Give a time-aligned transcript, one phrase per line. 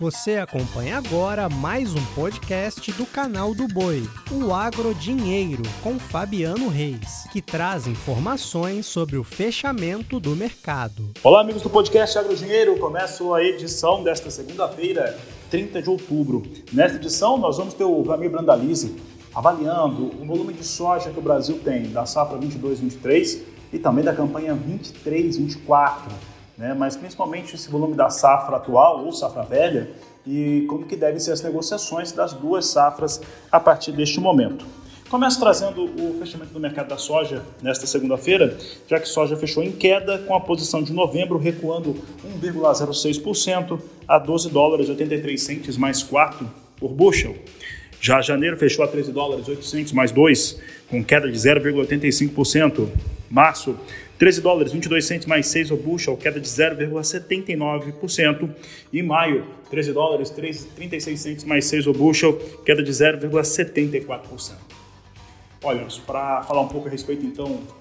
[0.00, 6.68] Você acompanha agora mais um podcast do canal do Boi, o Agro Dinheiro, com Fabiano
[6.68, 11.10] Reis, que traz informações sobre o fechamento do mercado.
[11.20, 12.78] Olá, amigos do podcast Agro Dinheiro.
[12.78, 15.18] Começo a edição desta segunda-feira,
[15.50, 16.44] 30 de outubro.
[16.72, 18.94] Nesta edição, nós vamos ter o Vlamir Brandalize
[19.34, 23.40] avaliando o volume de soja que o Brasil tem da safra 22-23
[23.72, 26.74] e também da campanha 23-24 né?
[26.74, 29.88] mas principalmente esse volume da safra atual ou safra velha
[30.26, 34.66] e como que devem ser as negociações das duas safras a partir deste momento.
[35.08, 39.72] Começo trazendo o fechamento do mercado da soja nesta segunda-feira, já que soja fechou em
[39.72, 41.96] queda, com a posição de novembro recuando
[42.42, 46.46] 1,06% a 12 dólares 83 centes mais 4
[46.76, 47.34] por bushel.
[47.98, 52.88] Já janeiro fechou a 13 dólares 800 mais 2, com queda de 0,85%.
[53.30, 53.76] Março
[54.18, 58.50] 13 dólares 22 centes mais 6 o bushel, queda de 0,79%.
[58.92, 64.54] E maio, 13 dólares 3, 36 centes mais 6 o bushel, queda de 0,74%.
[65.62, 67.74] Olha, para falar um pouco a respeito então do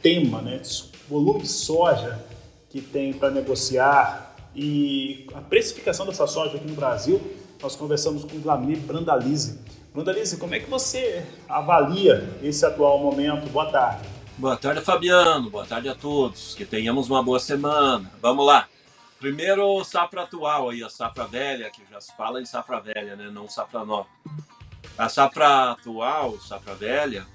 [0.00, 0.62] tema, né,
[1.08, 2.24] volume de soja
[2.70, 7.20] que tem para negociar e a precificação dessa soja aqui no Brasil,
[7.60, 9.58] nós conversamos com o Vlamir Brandalize.
[9.94, 13.48] Brandalize, como é que você avalia esse atual momento?
[13.50, 14.11] Boa tarde.
[14.38, 15.50] Boa tarde, Fabiano.
[15.50, 16.54] Boa tarde a todos.
[16.54, 18.10] Que tenhamos uma boa semana.
[18.20, 18.66] Vamos lá.
[19.20, 23.30] Primeiro, safra atual aí, a safra velha, que já se fala em safra velha, né?
[23.30, 24.08] Não safra nova.
[24.98, 27.26] A safra atual, safra velha,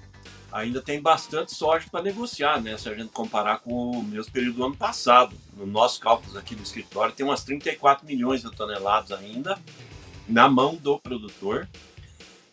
[0.52, 2.76] ainda tem bastante soja para negociar, né?
[2.76, 5.34] Se a gente comparar com o mesmo período do ano passado.
[5.56, 9.58] No nosso cálculos aqui do escritório, tem umas 34 milhões de toneladas ainda
[10.28, 11.68] na mão do produtor.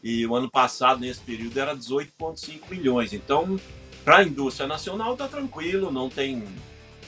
[0.04, 3.12] E o ano passado, nesse período, era 18,5 milhões.
[3.12, 3.59] Então,
[4.06, 6.48] para a indústria nacional está tranquilo, não tem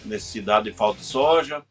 [0.03, 1.64] necessidade de falta de soja.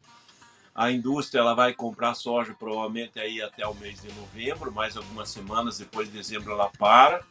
[0.73, 5.29] A indústria ela vai comprar soja provavelmente aí até o mês de novembro, mais algumas
[5.29, 7.23] semanas depois de dezembro ela para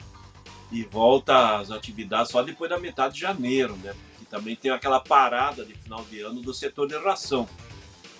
[0.71, 3.95] e volta às atividades só depois da metade de janeiro, né?
[4.21, 7.49] E também tem aquela parada de final de ano do setor de ração.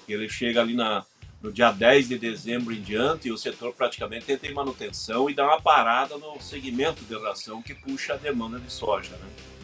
[0.09, 1.05] Ele chega ali na,
[1.43, 5.45] no dia 10 de dezembro em diante o setor praticamente entra em manutenção e dá
[5.45, 9.56] uma parada no segmento de ração que puxa a demanda de soja, né?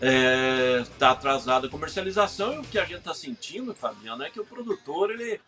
[0.00, 4.40] Está é, atrasada a comercialização e o que a gente está sentindo, Fabiano, é que
[4.40, 5.40] o produtor, ele,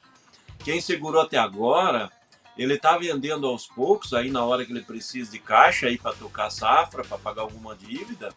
[0.64, 2.10] quem segurou até agora,
[2.56, 6.14] ele está vendendo aos poucos aí na hora que ele precisa de caixa aí para
[6.14, 8.30] tocar safra, para pagar alguma dívida.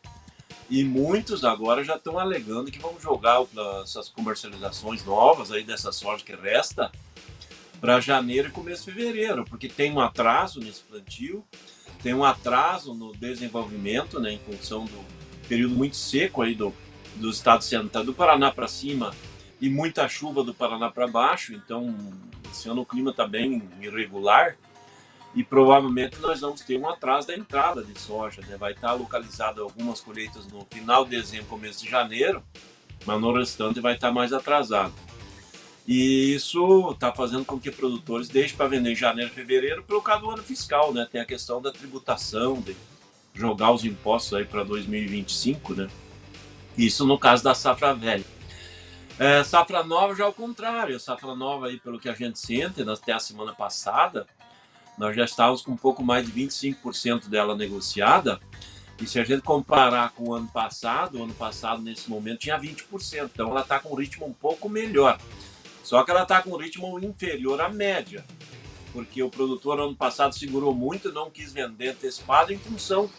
[0.70, 3.44] E muitos agora já estão alegando que vão jogar
[3.84, 6.92] essas comercializações novas aí dessa soja que resta
[7.82, 11.44] para janeiro e começo de fevereiro, porque tem um atraso nesse plantio,
[12.04, 15.04] tem um atraso no desenvolvimento, né, em função do,
[15.52, 16.74] período muito seco aí do,
[17.18, 19.14] do estado central, do Paraná para cima
[19.60, 21.94] e muita chuva do Paraná para baixo, então
[22.50, 24.56] esse ano o clima está bem irregular
[25.36, 28.56] e provavelmente nós vamos ter um atraso da entrada de soja, né?
[28.56, 32.42] vai estar tá localizado algumas colheitas no final de dezembro, começo de janeiro,
[33.06, 34.94] mas no restante vai estar tá mais atrasado.
[35.86, 40.22] E isso está fazendo com que produtores deixem para vender em janeiro, fevereiro, pelo causa
[40.22, 41.06] do ano fiscal, né?
[41.12, 42.74] Tem a questão da tributação, de,
[43.34, 45.90] jogar os impostos aí para 2025, né?
[46.78, 48.26] Isso no caso da safra velha.
[49.20, 51.00] É, safra nova já é o contrário.
[51.00, 54.26] Safra nova aí, pelo que a gente sente, até a semana passada,
[54.98, 58.40] nós já estávamos com um pouco mais de 25% dela negociada.
[59.00, 62.60] E se a gente comparar com o ano passado, o ano passado nesse momento tinha
[62.60, 63.30] 20%.
[63.34, 65.20] Então ela está com um ritmo um pouco melhor.
[65.84, 68.24] Só que ela está com um ritmo inferior à média.
[68.92, 73.10] Porque o produtor ano passado segurou muito, não quis vender antecipado em função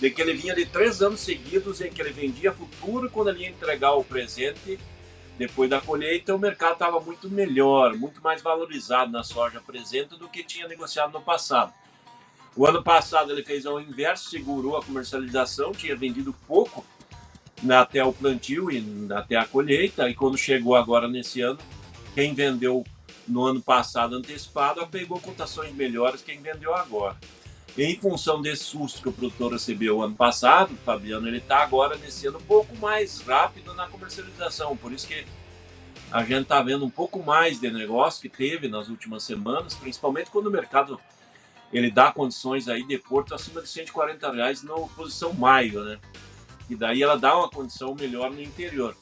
[0.00, 3.40] de que ele vinha de três anos seguidos em que ele vendia futuro quando ele
[3.40, 4.78] ia entregar o presente
[5.38, 10.28] depois da colheita, o mercado estava muito melhor, muito mais valorizado na soja presente do
[10.28, 11.72] que tinha negociado no passado.
[12.56, 16.84] O ano passado ele fez o inverso, segurou a comercialização, tinha vendido pouco
[17.70, 21.58] até o plantio e até a colheita, e quando chegou agora nesse ano,
[22.14, 22.84] quem vendeu
[23.28, 27.16] no ano passado antecipado pegou cotações melhores quem vendeu agora.
[27.76, 32.26] Em função desse susto que o produtor recebeu ano passado, Fabiano, ele está agora nesse
[32.26, 34.76] ano um pouco mais rápido na comercialização.
[34.76, 35.24] Por isso que
[36.10, 40.30] a gente está vendo um pouco mais de negócio que teve nas últimas semanas, principalmente
[40.30, 40.98] quando o mercado
[41.72, 45.98] ele dá condições aí de Porto acima de 140 reais na posição maio, né?
[46.68, 48.96] E daí ela dá uma condição melhor no interior.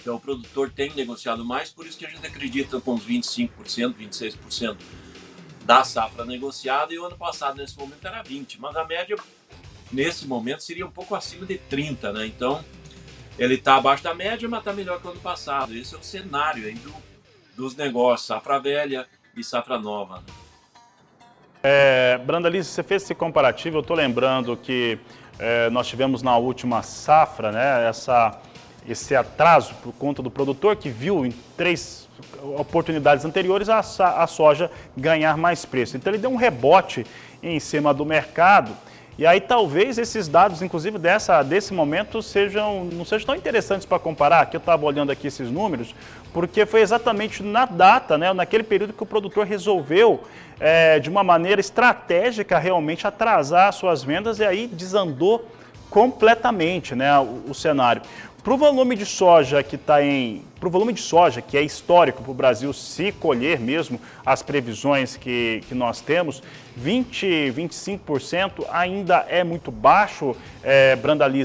[0.00, 3.48] Então o produtor tem negociado mais, por isso que a gente acredita com uns 25%,
[3.94, 4.76] 26%
[5.64, 9.16] da safra negociada e o ano passado nesse momento era 20, mas a média
[9.90, 12.26] nesse momento seria um pouco acima de 30, né?
[12.26, 12.62] Então
[13.38, 15.74] ele está abaixo da média, mas está melhor que o ano passado.
[15.74, 16.94] Esse é o cenário aí do,
[17.56, 19.06] dos negócios, safra velha
[19.36, 20.16] e safra nova.
[20.16, 20.24] Né?
[21.62, 24.98] É, Brandalice, você fez esse comparativo, eu estou lembrando que
[25.38, 28.38] é, nós tivemos na última safra né, essa,
[28.88, 32.08] esse atraso por conta do produtor que viu em três
[32.56, 35.96] oportunidades anteriores a, a soja ganhar mais preço.
[35.96, 37.06] Então ele deu um rebote
[37.42, 38.72] em cima do mercado
[39.16, 43.98] e aí talvez esses dados, inclusive dessa, desse momento, sejam, não sejam tão interessantes para
[43.98, 45.94] comparar, que eu estava olhando aqui esses números,
[46.32, 50.24] porque foi exatamente na data, né, naquele período que o produtor resolveu,
[50.58, 55.48] é, de uma maneira estratégica, realmente atrasar suas vendas e aí desandou
[55.94, 58.02] completamente né, o, o cenário.
[58.42, 60.42] Para o volume de soja que está em.
[60.58, 65.16] Para volume de soja, que é histórico para o Brasil se colher mesmo as previsões
[65.16, 66.42] que, que nós temos,
[66.76, 70.98] 20, 25% ainda é muito baixo, é,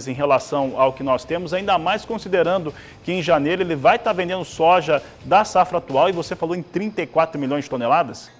[0.08, 2.74] em relação ao que nós temos, ainda mais considerando
[3.04, 6.56] que em janeiro ele vai estar tá vendendo soja da safra atual e você falou
[6.56, 8.39] em 34 milhões de toneladas?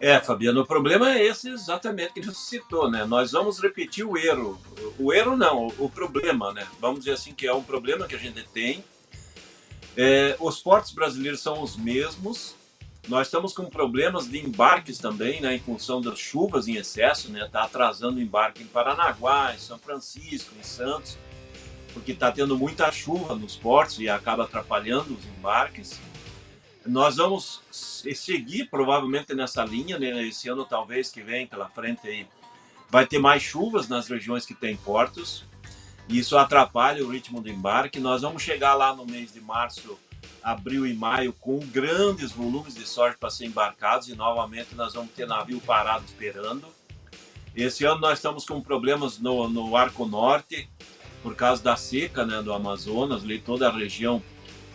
[0.00, 3.04] É, Fabiano, o problema é esse exatamente que você citou, né?
[3.04, 4.58] Nós vamos repetir o erro.
[4.98, 6.66] O erro não, o problema, né?
[6.80, 8.82] Vamos dizer assim que é um problema que a gente tem.
[9.94, 12.56] É, os portos brasileiros são os mesmos.
[13.08, 15.56] Nós estamos com problemas de embarques também, né?
[15.56, 17.44] Em função das chuvas em excesso, né?
[17.44, 21.18] Está atrasando o embarque em Paranaguá, em São Francisco, em Santos,
[21.92, 26.00] porque está tendo muita chuva nos portos e acaba atrapalhando os embarques.
[26.90, 30.26] Nós vamos seguir provavelmente nessa linha, né?
[30.26, 32.26] Esse ano talvez que vem pela frente aí
[32.88, 35.44] vai ter mais chuvas nas regiões que tem portos.
[36.08, 38.00] Isso atrapalha o ritmo do embarque.
[38.00, 39.96] Nós vamos chegar lá no mês de março,
[40.42, 45.12] abril e maio com grandes volumes de soja para ser embarcados e novamente nós vamos
[45.12, 46.66] ter navio parado esperando.
[47.54, 50.68] Esse ano nós estamos com problemas no, no Arco Norte
[51.22, 54.20] por causa da seca né, do Amazonas, ali toda a região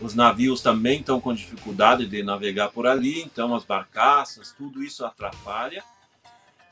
[0.02, 5.06] os navios também estão com dificuldade de navegar por ali, então as barcaças, tudo isso
[5.06, 5.84] atrapalha.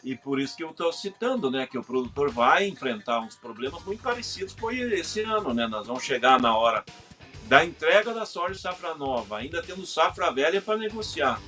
[0.04, 3.82] E por isso que eu estou citando, né, que o produtor vai enfrentar uns problemas
[3.86, 5.66] muito parecidos com esse ano, né?
[5.66, 6.84] Nós vamos chegar na hora
[7.48, 11.40] da entrega da soja safra nova, ainda tendo safra velha para negociar.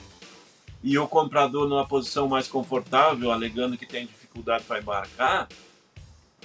[0.81, 5.49] E o comprador numa posição mais confortável, alegando que tem dificuldade para embarcar,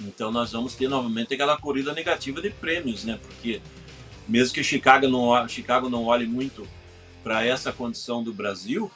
[0.00, 3.21] então nós vamos ter novamente aquela corrida negativa de prêmios, né?
[3.23, 3.61] Porque
[4.31, 6.67] mesmo que Chicago não, Chicago não olhe muito
[7.23, 8.91] para essa condição do Brasil,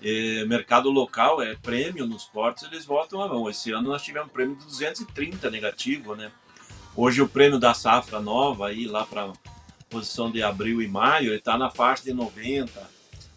[0.00, 3.50] é, mercado local é prêmio nos portos, eles votam a mão.
[3.50, 6.30] Esse ano nós tivemos um prêmio de 230 negativo, né?
[6.94, 9.32] Hoje o prêmio da safra nova aí lá para
[9.90, 12.88] posição de abril e maio, ele está na faixa de 90,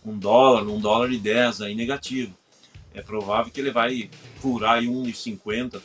[0.06, 2.34] um dólar, um dólar e 10 aí negativo.
[2.94, 4.10] É provável que ele vai
[4.40, 5.82] furar aí 1,50,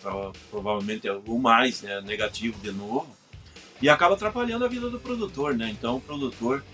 [0.50, 3.23] provavelmente ou mais, né, negativo de novo
[3.80, 5.70] e acaba atrapalhando a vida do produtor, né?
[5.70, 6.64] Então o produtor,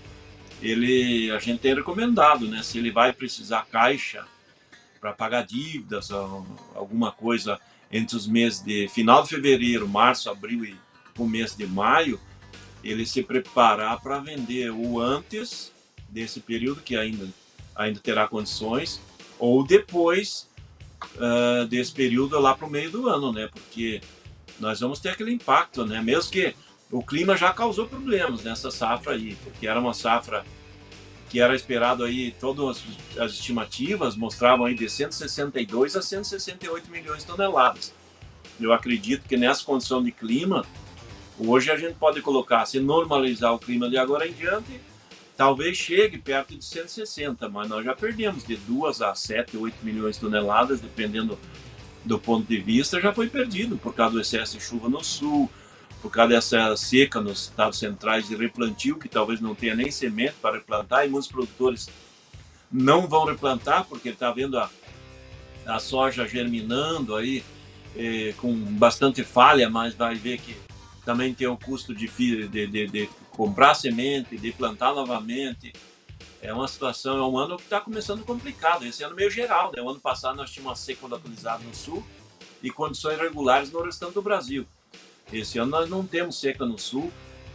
[0.61, 2.63] ele, a gente tem recomendado, né?
[2.63, 4.25] Se ele vai precisar caixa
[4.99, 7.59] para pagar dívidas, alguma coisa
[7.91, 10.75] entre os meses de final de fevereiro, março, abril e
[11.17, 12.19] o mês de maio,
[12.83, 15.71] ele se preparar para vender o antes
[16.09, 17.27] desse período que ainda
[17.75, 19.01] ainda terá condições
[19.39, 20.47] ou depois
[21.15, 23.49] uh, desse período lá para o meio do ano, né?
[23.51, 24.01] Porque
[24.59, 26.01] nós vamos ter aquele impacto, né?
[26.01, 26.53] Mesmo que
[26.91, 30.43] o clima já causou problemas nessa safra aí, porque era uma safra
[31.29, 32.83] que era esperado aí, todas
[33.17, 37.93] as estimativas mostravam aí de 162 a 168 milhões de toneladas.
[38.59, 40.65] Eu acredito que nessa condição de clima,
[41.39, 44.81] hoje a gente pode colocar, se normalizar o clima de agora em diante,
[45.37, 50.15] talvez chegue perto de 160, mas nós já perdemos de 2 a 7, 8 milhões
[50.15, 51.39] de toneladas, dependendo
[52.03, 55.49] do ponto de vista, já foi perdido por causa do excesso de chuva no sul,
[56.01, 60.33] por causa dessa seca nos estados centrais de replantio, que talvez não tenha nem semente
[60.41, 61.89] para replantar, e muitos produtores
[62.71, 64.69] não vão replantar porque está vendo a,
[65.65, 67.43] a soja germinando aí
[67.95, 70.55] eh, com bastante falha, mas vai ver que
[71.05, 75.73] também tem o custo de, de, de, de comprar semente, de plantar novamente.
[76.41, 78.85] É uma situação, é um ano que está começando complicado.
[78.85, 79.81] Esse ano meio geral, né?
[79.81, 82.03] O ano passado nós tínhamos uma seca localizada no sul
[82.63, 84.65] e condições regulares no restante do Brasil.
[85.31, 87.11] Esse ano nós não temos seca no sul,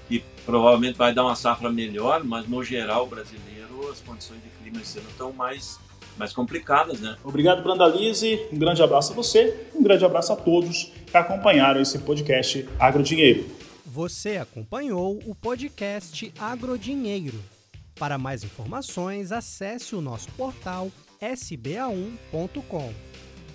[0.09, 4.81] que provavelmente vai dar uma safra melhor, mas no geral brasileiro as condições de clima
[4.81, 5.79] esse ano estão mais,
[6.17, 7.17] mais complicadas, né?
[7.25, 8.47] Obrigado, Brandalize.
[8.53, 13.47] Um grande abraço a você, um grande abraço a todos que acompanharam esse podcast Agrodinheiro.
[13.85, 17.39] Você acompanhou o podcast Agrodinheiro.
[17.99, 20.91] Para mais informações, acesse o nosso portal
[21.21, 22.93] sba1.com.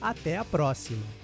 [0.01, 1.20] Até a próxima!